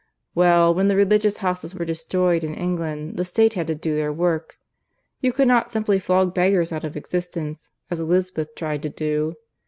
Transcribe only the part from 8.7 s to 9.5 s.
to do.